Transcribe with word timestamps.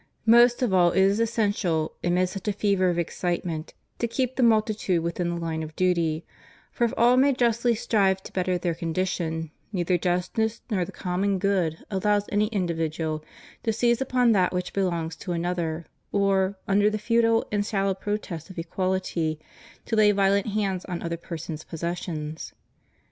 Most 0.25 0.63
of 0.63 0.73
all 0.73 0.89
it 0.93 0.99
is 1.01 1.19
essential, 1.19 1.93
amid 2.03 2.27
such 2.27 2.47
a 2.47 2.53
fever 2.53 2.89
of 2.89 2.97
excitement, 2.97 3.75
to 3.99 4.07
keep 4.07 4.35
the 4.35 4.41
multitude 4.41 5.03
within 5.03 5.29
the 5.29 5.39
hne 5.39 5.63
of 5.63 5.75
duty; 5.75 6.25
for 6.71 6.85
if 6.85 6.93
aU 6.97 7.15
may 7.15 7.33
justly 7.33 7.75
strive 7.75 8.23
to 8.23 8.33
better 8.33 8.57
their 8.57 8.73
condition, 8.73 9.51
neither 9.71 9.99
justice 9.99 10.63
nor 10.71 10.85
the 10.85 10.91
common 10.91 11.37
good 11.37 11.85
allows 11.91 12.25
any 12.31 12.47
individual 12.47 13.23
to 13.61 13.71
seize 13.71 14.01
upon 14.01 14.31
that 14.31 14.51
which 14.51 14.73
belongs 14.73 15.15
to 15.17 15.33
another, 15.33 15.85
or, 16.11 16.57
under 16.67 16.89
the 16.89 16.97
futile 16.97 17.45
aiid 17.51 17.69
shallow 17.69 17.93
pretext 17.93 18.49
of 18.49 18.57
equality, 18.57 19.39
to 19.85 19.95
lay 19.95 20.11
violent 20.11 20.47
hands 20.47 20.83
on 20.85 21.03
other 21.03 21.15
people's 21.15 21.63
possessions. 21.63 22.53